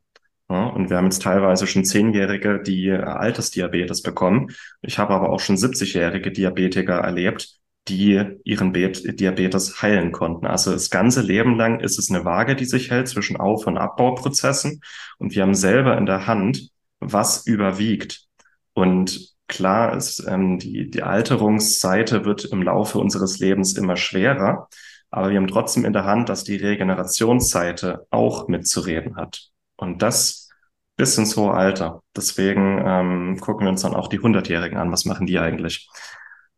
Ja, 0.49 0.67
und 0.67 0.91
wir 0.91 0.97
haben 0.97 1.07
jetzt 1.07 1.23
teilweise 1.23 1.67
schon 1.67 1.85
Zehnjährige, 1.85 2.63
die 2.63 2.93
Altersdiabetes 2.93 4.03
bekommen. 4.03 4.53
Ich 4.81 4.99
habe 4.99 5.13
aber 5.13 5.31
auch 5.31 5.41
schon 5.41 5.57
70-jährige 5.57 6.31
Diabetiker 6.31 7.01
erlebt, 7.01 7.59
die 7.89 8.39
ihren 8.45 8.73
Diabetes 8.73 9.81
heilen 9.81 10.13
konnten. 10.13 10.47
Also 10.47 10.73
das 10.73 10.91
ganze 10.91 11.23
Leben 11.23 11.57
lang 11.57 11.81
ist 11.81 11.99
es 11.99 12.11
eine 12.11 12.25
Waage, 12.25 12.57
die 12.57 12.65
sich 12.65 12.91
hält 12.91 13.09
zwischen 13.09 13.37
Auf- 13.37 13.67
und 13.67 13.79
Abbauprozessen. 13.79 14.81
Und 15.19 15.35
wir 15.35 15.43
haben 15.43 15.55
selber 15.55 15.97
in 15.97 16.07
der 16.07 16.27
Hand, 16.27 16.71
was 16.99 17.47
überwiegt. 17.47 18.25
Und 18.73 19.35
klar 19.47 19.97
ist, 19.97 20.25
ähm, 20.27 20.59
die, 20.59 20.91
die 20.91 21.03
Alterungsseite 21.03 22.25
wird 22.25 22.45
im 22.47 22.63
Laufe 22.63 22.99
unseres 22.99 23.39
Lebens 23.39 23.75
immer 23.75 23.97
schwerer. 23.97 24.69
Aber 25.11 25.31
wir 25.31 25.37
haben 25.37 25.47
trotzdem 25.47 25.85
in 25.85 25.93
der 25.93 26.05
Hand, 26.05 26.29
dass 26.29 26.43
die 26.43 26.57
Regenerationsseite 26.57 28.07
auch 28.11 28.49
mitzureden 28.49 29.17
hat. 29.17 29.51
Und 29.77 30.03
das 30.03 30.51
bis 30.97 31.17
ins 31.19 31.37
hohe 31.37 31.53
Alter. 31.53 32.03
Deswegen 32.17 32.83
ähm, 32.85 33.39
gucken 33.41 33.67
wir 33.67 33.71
uns 33.71 33.83
dann 33.83 33.95
auch 33.95 34.09
die 34.09 34.19
Hundertjährigen 34.19 34.79
an. 34.79 34.91
Was 34.91 35.05
machen 35.05 35.27
die 35.27 35.39
eigentlich? 35.39 35.89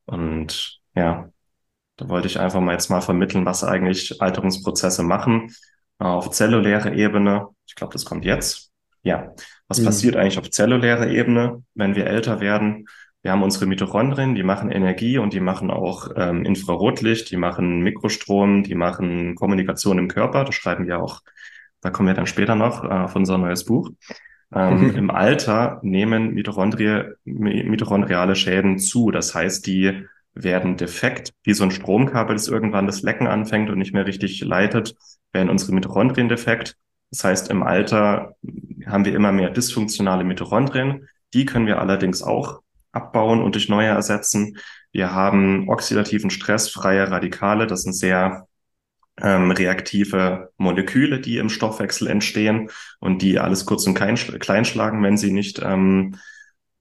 Und 0.07 0.78
ja, 0.99 1.29
da 1.97 2.09
wollte 2.09 2.27
ich 2.27 2.39
einfach 2.39 2.61
mal 2.61 2.73
jetzt 2.73 2.91
mal 2.91 3.01
vermitteln, 3.01 3.47
was 3.47 3.65
eigentlich 3.65 4.21
Alterungsprozesse 4.21 5.03
machen 5.03 5.55
äh, 6.01 6.05
auf 6.05 6.31
zellulärer 6.31 6.93
Ebene. 6.93 7.49
Ich 7.67 7.75
glaube, 7.75 7.93
das 7.93 8.05
kommt 8.05 8.25
jetzt. 8.25 8.73
Ja, 9.03 9.33
was 9.69 9.81
mhm. 9.81 9.85
passiert 9.87 10.17
eigentlich 10.17 10.39
auf 10.39 10.51
zellulärer 10.51 11.09
Ebene, 11.09 11.63
wenn 11.75 11.95
wir 11.95 12.07
älter 12.07 12.41
werden? 12.41 12.89
Wir 13.23 13.33
haben 13.33 13.43
unsere 13.43 13.67
Mitochondrien, 13.67 14.35
die 14.35 14.43
machen 14.43 14.71
Energie 14.71 15.19
und 15.19 15.33
die 15.33 15.41
machen 15.41 15.71
auch 15.71 16.11
ähm, 16.17 16.45
Infrarotlicht, 16.45 17.31
die 17.31 17.37
machen 17.37 17.81
Mikrostrom, 17.81 18.63
die 18.63 18.75
machen 18.75 19.35
Kommunikation 19.35 19.99
im 19.99 20.09
Körper. 20.09 20.45
Das 20.45 20.55
schreiben 20.55 20.87
wir 20.87 21.01
auch, 21.01 21.21
da 21.81 21.91
kommen 21.91 22.09
wir 22.09 22.15
dann 22.15 22.27
später 22.27 22.55
noch 22.55 22.85
äh, 22.85 22.89
auf 22.89 23.17
unser 23.17 23.39
neues 23.39 23.65
Buch. 23.65 23.91
Ähm, 24.55 24.95
Im 24.97 25.11
Alter 25.11 25.79
nehmen 25.83 26.33
Mitochondrie, 26.33 27.03
mitochondriale 27.25 28.35
Schäden 28.35 28.79
zu. 28.79 29.11
Das 29.11 29.35
heißt, 29.35 29.67
die 29.67 30.07
werden 30.43 30.77
defekt, 30.77 31.33
wie 31.43 31.55
so 31.55 31.65
ein 31.65 31.71
Stromkabel, 31.71 32.37
das 32.37 32.49
irgendwann 32.49 32.87
das 32.87 33.03
Lecken 33.03 33.27
anfängt 33.27 33.71
und 33.71 33.79
nicht 33.79 33.93
mehr 33.93 34.07
richtig 34.07 34.41
leitet, 34.41 34.95
werden 35.33 35.51
unsere 35.51 35.73
Mitochondrien 35.73 36.29
defekt. 36.29 36.77
Das 37.11 37.25
heißt, 37.25 37.51
im 37.51 37.63
Alter 37.63 38.35
haben 38.87 39.05
wir 39.05 39.15
immer 39.15 39.33
mehr 39.33 39.51
dysfunktionale 39.51 40.25
Mitochondrien. 40.25 41.09
Die 41.35 41.45
können 41.45 41.67
wir 41.67 41.81
allerdings 41.81 42.23
auch 42.23 42.61
abbauen 42.93 43.43
und 43.43 43.55
durch 43.55 43.69
neue 43.69 43.89
ersetzen. 43.89 44.57
Wir 44.93 45.13
haben 45.13 45.69
oxidativen 45.69 46.31
Stress, 46.31 46.69
freie 46.69 47.11
Radikale. 47.11 47.67
Das 47.67 47.83
sind 47.83 47.95
sehr 47.95 48.47
ähm, 49.21 49.51
reaktive 49.51 50.53
Moleküle, 50.57 51.21
die 51.21 51.39
im 51.39 51.49
Stoffwechsel 51.49 52.09
entstehen 52.09 52.71
und 53.01 53.23
die 53.23 53.39
alles 53.39 53.67
kurz 53.67 53.87
und 53.87 53.95
klein, 53.95 54.17
schlagen, 54.17 55.03
wenn 55.03 55.17
sie 55.17 55.33
nicht 55.33 55.61
ähm, 55.63 56.17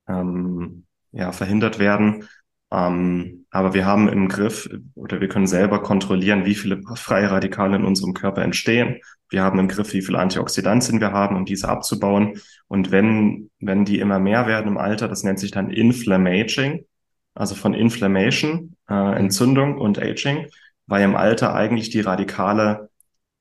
ähm, 0.07 0.85
ja, 1.11 1.31
verhindert 1.31 1.79
werden. 1.79 2.27
Ähm, 2.71 3.45
aber 3.57 3.73
wir 3.73 3.87
haben 3.87 4.07
im 4.07 4.27
Griff 4.27 4.69
oder 4.93 5.19
wir 5.19 5.29
können 5.29 5.47
selber 5.47 5.81
kontrollieren, 5.81 6.45
wie 6.45 6.53
viele 6.53 6.79
freie 6.93 7.31
Radikale 7.31 7.75
in 7.75 7.85
unserem 7.85 8.13
Körper 8.13 8.43
entstehen. 8.43 8.99
Wir 9.29 9.41
haben 9.41 9.57
im 9.57 9.67
Griff, 9.67 9.93
wie 9.93 10.03
viele 10.03 10.19
Antioxidantien 10.19 11.01
wir 11.01 11.11
haben, 11.11 11.35
um 11.35 11.43
diese 11.43 11.67
abzubauen. 11.67 12.39
Und 12.67 12.91
wenn, 12.91 13.49
wenn 13.59 13.83
die 13.83 13.97
immer 13.97 14.19
mehr 14.19 14.45
werden 14.45 14.67
im 14.67 14.77
Alter, 14.77 15.07
das 15.07 15.23
nennt 15.23 15.39
sich 15.39 15.49
dann 15.49 15.71
Inflammaging, 15.71 16.85
also 17.33 17.55
von 17.55 17.73
Inflammation, 17.73 18.75
äh, 18.87 19.17
Entzündung 19.17 19.79
und 19.79 19.97
Aging, 19.97 20.45
weil 20.85 21.03
im 21.03 21.15
Alter 21.15 21.55
eigentlich 21.55 21.89
die 21.89 22.01
Radikale 22.01 22.91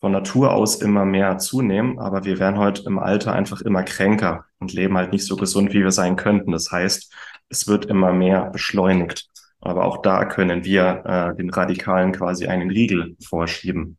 von 0.01 0.13
Natur 0.13 0.55
aus 0.55 0.77
immer 0.77 1.05
mehr 1.05 1.37
zunehmen, 1.37 1.99
aber 1.99 2.25
wir 2.25 2.39
werden 2.39 2.59
heute 2.59 2.85
im 2.87 2.99
Alter 2.99 3.35
einfach 3.35 3.61
immer 3.61 3.83
kränker 3.83 4.47
und 4.61 4.73
leben 4.73 4.97
halt 4.97 5.13
nicht 5.13 5.27
so 5.27 5.37
gesund, 5.37 5.75
wie 5.75 5.85
wir 5.85 5.93
sein 5.93 6.17
könnten. 6.17 6.53
Das 6.53 6.73
heißt, 6.73 7.13
es 7.51 7.69
wird 7.69 7.85
immer 7.85 8.15
mehr 8.15 8.47
beschleunigt. 8.47 9.29
Aber 9.67 9.85
auch 9.85 10.01
da 10.01 10.25
können 10.27 10.65
wir 10.65 11.03
äh, 11.05 11.37
den 11.37 11.51
Radikalen 11.51 12.13
quasi 12.13 12.47
einen 12.47 12.71
Riegel 12.71 13.17
vorschieben. 13.21 13.99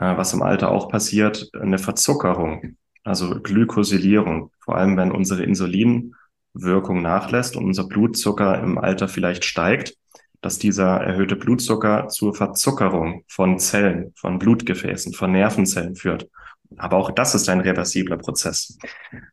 Äh, 0.00 0.16
was 0.16 0.32
im 0.32 0.40
Alter 0.40 0.70
auch 0.70 0.88
passiert, 0.88 1.50
eine 1.60 1.76
Verzuckerung, 1.76 2.76
also 3.04 3.42
Glykosilierung, 3.42 4.52
vor 4.58 4.76
allem 4.76 4.96
wenn 4.96 5.12
unsere 5.12 5.42
Insulinwirkung 5.42 7.02
nachlässt 7.02 7.56
und 7.56 7.66
unser 7.66 7.84
Blutzucker 7.84 8.58
im 8.62 8.78
Alter 8.78 9.06
vielleicht 9.06 9.44
steigt, 9.44 9.94
dass 10.40 10.58
dieser 10.58 10.96
erhöhte 11.02 11.36
Blutzucker 11.36 12.08
zur 12.08 12.34
Verzuckerung 12.34 13.24
von 13.28 13.58
Zellen, 13.58 14.14
von 14.16 14.38
Blutgefäßen, 14.38 15.12
von 15.12 15.30
Nervenzellen 15.30 15.94
führt. 15.94 16.30
Aber 16.76 16.96
auch 16.96 17.10
das 17.10 17.34
ist 17.34 17.48
ein 17.48 17.60
reversibler 17.60 18.16
Prozess. 18.16 18.78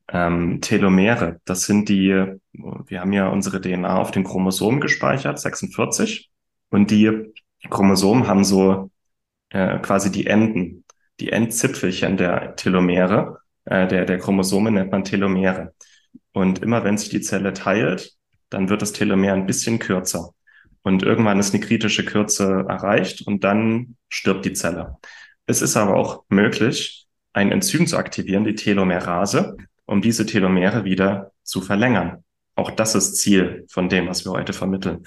Ähm, 0.08 0.62
Telomere, 0.62 1.42
das 1.46 1.64
sind 1.64 1.90
die, 1.90 2.38
wir 2.54 3.00
haben 3.00 3.14
ja 3.14 3.28
unsere 3.28 3.62
DNA 3.62 3.98
auf 3.98 4.12
den 4.12 4.24
Chromosomen 4.24 4.82
gespeichert, 4.82 5.40
46. 5.40 6.30
Und 6.70 6.92
die 6.92 7.34
Chromosomen 7.70 8.28
haben 8.28 8.44
so 8.44 8.92
äh, 9.50 9.80
quasi 9.80 10.12
die 10.12 10.28
Enden, 10.28 10.84
die 11.20 11.32
Endzipfelchen 11.32 12.18
der 12.18 12.56
Telomere, 12.56 13.40
äh, 13.66 13.88
der, 13.88 14.06
der 14.06 14.20
Chromosome 14.20 14.72
nennt 14.72 14.92
man 14.92 15.04
Telomere. 15.04 15.74
Und 16.34 16.60
immer 16.60 16.84
wenn 16.84 16.98
sich 16.98 17.10
die 17.10 17.22
Zelle 17.22 17.54
teilt, 17.54 18.14
dann 18.50 18.70
wird 18.70 18.82
das 18.82 18.94
Telomer 18.94 19.34
ein 19.34 19.46
bisschen 19.46 19.80
kürzer. 19.80 20.32
Und 20.82 21.04
irgendwann 21.04 21.40
ist 21.40 21.54
eine 21.54 21.64
kritische 21.64 22.04
Kürze 22.04 22.66
erreicht 22.68 23.26
und 23.26 23.44
dann 23.44 23.96
stirbt 24.10 24.46
die 24.46 24.54
Zelle. 24.54 24.98
Es 25.46 25.62
ist 25.62 25.78
aber 25.78 25.96
auch 25.96 26.24
möglich, 26.30 27.03
ein 27.34 27.52
Enzym 27.52 27.88
zu 27.88 27.98
aktivieren, 27.98 28.44
die 28.44 28.56
Telomerase, 28.56 29.58
um 29.86 30.02
diese 30.02 30.26
Telomere 30.26 30.86
wieder 30.86 31.32
zu 31.44 31.62
verlängern. 31.62 32.24
Auch 32.56 32.72
das 32.72 32.96
ist 32.96 33.18
Ziel 33.18 33.66
von 33.70 33.90
dem, 33.90 34.08
was 34.08 34.26
wir 34.26 34.32
heute 34.32 34.54
vermitteln. 34.54 35.06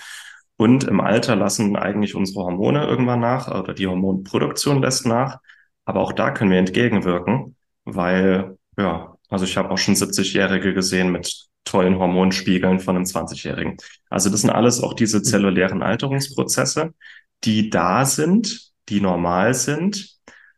Und 0.57 0.85
im 0.85 1.01
Alter 1.01 1.37
lassen 1.37 1.77
eigentlich 1.77 2.15
unsere 2.15 2.45
Hormone 2.45 2.85
irgendwann 2.87 3.21
nach 3.21 3.49
oder 3.49 3.75
die 3.75 3.87
Hormonproduktion 3.87 4.81
lässt 4.81 5.07
nach. 5.07 5.39
Aber 5.85 6.01
auch 6.01 6.13
da 6.13 6.31
können 6.31 6.51
wir 6.51 6.59
entgegenwirken, 6.59 7.57
weil, 7.85 8.59
ja, 8.77 9.15
also 9.29 9.45
ich 9.45 9.57
habe 9.57 9.71
auch 9.71 9.79
schon 9.79 9.95
70-Jährige 9.95 10.75
gesehen 10.75 11.13
mit 11.13 11.47
tollen 11.65 11.99
Hormonspiegeln 11.99 12.81
von 12.81 12.97
einem 12.97 13.05
20-Jährigen. 13.05 13.77
Also 14.09 14.31
das 14.31 14.41
sind 14.41 14.51
alles 14.51 14.83
auch 14.83 14.95
diese 14.95 15.23
zellulären 15.23 15.83
Alterungsprozesse, 15.83 16.95
die 17.45 17.71
da 17.71 18.05
sind, 18.05 18.73
die 18.89 19.01
normal 19.01 19.53
sind, 19.55 20.16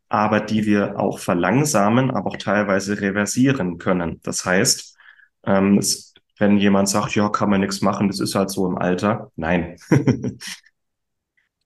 aber 0.09 0.41
die 0.41 0.65
wir 0.67 0.99
auch 0.99 1.19
verlangsamen, 1.19 2.11
aber 2.11 2.31
auch 2.31 2.37
teilweise 2.37 3.00
reversieren 3.00 3.79
können. 3.79 4.21
Das 4.23 4.45
heißt, 4.45 4.97
ähm, 5.45 5.79
es, 5.79 6.15
wenn 6.38 6.59
jemand 6.59 6.88
sagt, 6.88 7.15
ja, 7.15 7.29
kann 7.29 7.50
man 7.50 7.61
nichts 7.61 7.83
machen, 7.83 8.09
das 8.09 8.21
ist 8.21 8.35
halt 8.35 8.50
so 8.50 8.67
im 8.67 8.79
Alter. 8.79 9.31
Nein. 9.37 9.77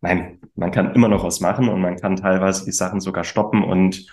Nein, 0.00 0.40
man 0.56 0.72
kann 0.72 0.94
immer 0.94 1.08
noch 1.08 1.22
was 1.24 1.40
machen 1.40 1.68
und 1.68 1.80
man 1.80 1.96
kann 1.96 2.16
teilweise 2.16 2.64
die 2.64 2.72
Sachen 2.72 3.00
sogar 3.00 3.22
stoppen 3.22 3.62
und 3.62 4.06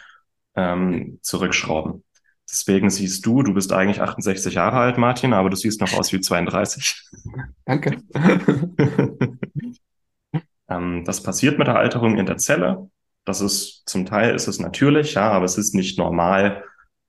ähm, 0.56 1.18
zurückschrauben. 1.24 2.04
Deswegen 2.50 2.90
siehst 2.90 3.26
du, 3.26 3.44
du 3.44 3.54
bist 3.54 3.72
eigentlich 3.74 4.02
68 4.02 4.54
Jahre 4.54 4.78
alt, 4.78 4.98
Martin, 4.98 5.34
aber 5.34 5.50
du 5.50 5.56
siehst 5.56 5.82
noch 5.82 5.94
aus 5.94 6.12
wie 6.12 6.20
32. 6.20 7.10
Danke. 7.66 8.02
ähm, 10.70 11.04
das 11.06 11.24
passiert 11.24 11.58
mit 11.58 11.68
der 11.68 11.78
Alterung 11.78 12.18
in 12.18 12.26
der 12.26 12.38
Zelle. 12.38 12.90
Das 13.30 13.42
ist 13.42 13.84
zum 13.86 14.08
Teil 14.08 14.34
ist 14.34 14.48
es 14.48 14.60
natürlich, 14.60 15.14
ja, 15.14 15.30
aber 15.30 15.46
es 15.46 15.56
ist 15.56 15.76
nicht 15.76 16.00
normal, 16.00 16.64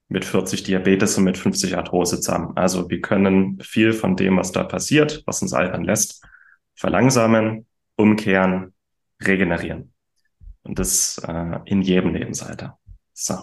mit 0.09 0.27
40 0.27 0.65
Diabetes 0.65 1.17
und 1.17 1.25
mit 1.25 1.39
50 1.39 1.79
Arthrose 1.79 2.21
zu 2.21 2.31
haben. 2.31 2.55
Also 2.59 2.91
wir 2.91 3.01
können 3.01 3.59
viel 3.63 3.95
von 3.95 4.17
dem, 4.17 4.37
was 4.37 4.53
da 4.53 4.65
passiert, 4.65 5.23
was 5.25 5.41
uns 5.41 5.55
altern 5.55 5.83
lässt, 5.83 6.23
verlangsamen, 6.75 7.67
umkehren, 7.97 8.75
regenerieren. 9.25 9.95
Und 10.63 10.79
das 10.79 11.17
äh, 11.27 11.61
in 11.65 11.81
jedem 11.81 12.13
Lebensalter. 12.13 12.79
So. 13.15 13.39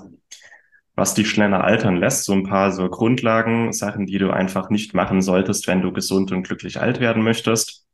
Was 0.93 1.15
dich 1.15 1.31
schneller 1.31 1.63
altern 1.63 1.95
lässt, 1.95 2.25
so 2.25 2.33
ein 2.33 2.43
paar 2.43 2.71
so 2.71 2.87
Grundlagen, 2.89 3.73
Sachen, 3.73 4.05
die 4.05 4.19
du 4.19 4.29
einfach 4.29 4.69
nicht 4.69 4.93
machen 4.93 5.23
solltest, 5.23 5.65
wenn 5.65 5.81
du 5.81 5.91
gesund 5.91 6.31
und 6.31 6.43
glücklich 6.43 6.79
alt 6.79 6.99
werden 6.99 7.23
möchtest. 7.23 7.87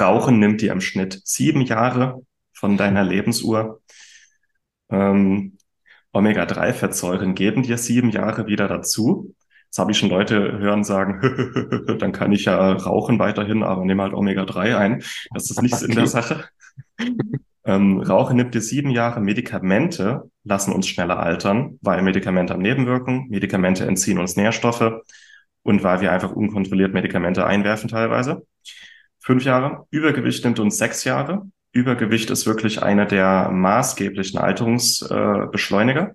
Rauchen 0.00 0.40
nimmt 0.40 0.62
dir 0.62 0.72
im 0.72 0.80
Schnitt 0.80 1.20
sieben 1.22 1.60
Jahre 1.60 2.22
von 2.64 2.78
deiner 2.78 3.04
Lebensuhr. 3.04 3.82
Ähm, 4.88 5.58
Omega-3-Fettsäuren 6.14 7.34
geben 7.34 7.62
dir 7.62 7.76
sieben 7.76 8.08
Jahre 8.08 8.46
wieder 8.46 8.68
dazu. 8.68 9.34
Jetzt 9.66 9.78
habe 9.78 9.90
ich 9.92 9.98
schon 9.98 10.08
Leute 10.08 10.58
hören 10.58 10.82
sagen, 10.82 11.20
dann 11.98 12.12
kann 12.12 12.32
ich 12.32 12.46
ja 12.46 12.72
rauchen 12.72 13.18
weiterhin, 13.18 13.62
aber 13.62 13.84
nehme 13.84 14.02
halt 14.02 14.14
Omega-3 14.14 14.78
ein. 14.78 15.02
Das 15.34 15.50
ist 15.50 15.60
nichts 15.60 15.82
in 15.82 15.94
der 15.94 16.06
Sache. 16.16 16.48
Ähm, 17.66 18.00
Rauchen 18.00 18.36
nimmt 18.36 18.54
dir 18.54 18.62
sieben 18.62 18.88
Jahre. 18.88 19.20
Medikamente 19.20 20.30
lassen 20.42 20.72
uns 20.72 20.88
schneller 20.88 21.18
altern, 21.18 21.78
weil 21.82 22.00
Medikamente 22.00 22.54
haben 22.54 22.62
Nebenwirkungen, 22.62 23.28
Medikamente 23.28 23.84
entziehen 23.86 24.18
uns 24.18 24.36
Nährstoffe 24.36 25.02
und 25.64 25.82
weil 25.82 26.00
wir 26.00 26.12
einfach 26.12 26.32
unkontrolliert 26.32 26.94
Medikamente 26.94 27.44
einwerfen 27.46 27.90
teilweise. 27.90 28.46
Fünf 29.20 29.44
Jahre. 29.44 29.86
Übergewicht 29.90 30.42
nimmt 30.44 30.60
uns 30.60 30.78
sechs 30.78 31.04
Jahre. 31.04 31.46
Übergewicht 31.74 32.30
ist 32.30 32.46
wirklich 32.46 32.82
einer 32.82 33.04
der 33.04 33.50
maßgeblichen 33.50 34.38
Alterungsbeschleuniger. 34.38 36.08
Äh, 36.10 36.14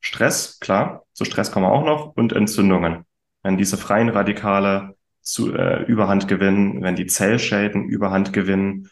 Stress, 0.00 0.58
klar, 0.60 1.04
zu 1.12 1.24
Stress 1.24 1.50
kommen 1.50 1.66
wir 1.66 1.72
auch 1.72 1.84
noch 1.84 2.16
und 2.16 2.32
Entzündungen. 2.32 3.04
Wenn 3.42 3.56
diese 3.56 3.76
freien 3.76 4.08
Radikale 4.08 4.96
zu, 5.22 5.54
äh, 5.54 5.82
Überhand 5.84 6.28
gewinnen, 6.28 6.82
wenn 6.82 6.96
die 6.96 7.06
Zellschäden 7.06 7.88
Überhand 7.88 8.32
gewinnen, 8.32 8.88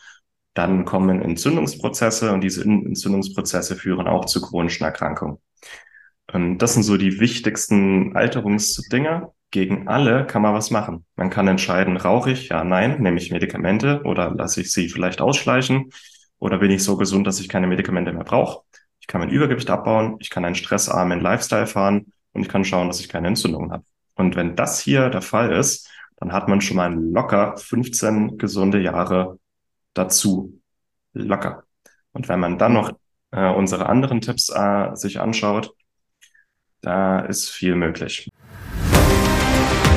dann 0.54 0.84
kommen 0.84 1.20
Entzündungsprozesse 1.20 2.32
und 2.32 2.40
diese 2.40 2.62
Entzündungsprozesse 2.64 3.76
führen 3.76 4.06
auch 4.06 4.24
zu 4.24 4.40
chronischen 4.40 4.84
Erkrankungen. 4.84 5.38
Und 6.32 6.58
das 6.58 6.74
sind 6.74 6.82
so 6.82 6.96
die 6.96 7.20
wichtigsten 7.20 8.16
Alterungsdinger. 8.16 9.32
Gegen 9.50 9.88
alle 9.88 10.26
kann 10.26 10.42
man 10.42 10.54
was 10.54 10.70
machen. 10.70 11.04
Man 11.14 11.30
kann 11.30 11.48
entscheiden, 11.48 11.96
rauche 11.96 12.32
ich, 12.32 12.48
ja, 12.48 12.64
nein, 12.64 13.00
nehme 13.00 13.18
ich 13.18 13.30
Medikamente 13.30 14.02
oder 14.04 14.30
lasse 14.34 14.60
ich 14.60 14.72
sie 14.72 14.88
vielleicht 14.88 15.20
ausschleichen 15.20 15.90
oder 16.38 16.58
bin 16.58 16.70
ich 16.70 16.82
so 16.82 16.96
gesund, 16.96 17.26
dass 17.26 17.40
ich 17.40 17.48
keine 17.48 17.66
Medikamente 17.66 18.12
mehr 18.12 18.24
brauche. 18.24 18.64
Ich 19.00 19.06
kann 19.06 19.20
mein 19.20 19.30
Übergewicht 19.30 19.70
abbauen, 19.70 20.16
ich 20.18 20.30
kann 20.30 20.44
einen 20.44 20.56
stressarmen 20.56 21.20
Lifestyle 21.20 21.66
fahren 21.66 22.12
und 22.32 22.42
ich 22.42 22.48
kann 22.48 22.64
schauen, 22.64 22.88
dass 22.88 23.00
ich 23.00 23.08
keine 23.08 23.28
Entzündungen 23.28 23.72
habe. 23.72 23.84
Und 24.14 24.34
wenn 24.34 24.56
das 24.56 24.80
hier 24.80 25.10
der 25.10 25.22
Fall 25.22 25.52
ist, 25.52 25.88
dann 26.16 26.32
hat 26.32 26.48
man 26.48 26.60
schon 26.60 26.76
mal 26.76 26.92
locker 26.92 27.56
15 27.56 28.38
gesunde 28.38 28.80
Jahre 28.80 29.38
dazu. 29.94 30.60
Locker. 31.12 31.64
Und 32.12 32.28
wenn 32.28 32.40
man 32.40 32.58
dann 32.58 32.72
noch 32.72 32.92
äh, 33.30 33.50
unsere 33.50 33.86
anderen 33.88 34.20
Tipps 34.20 34.48
äh, 34.48 34.94
sich 34.94 35.20
anschaut, 35.20 35.74
da 36.80 37.20
ist 37.20 37.50
viel 37.50 37.74
möglich. 37.74 38.30